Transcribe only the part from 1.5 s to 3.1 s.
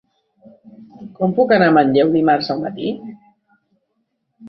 anar a Manlleu dimarts al matí?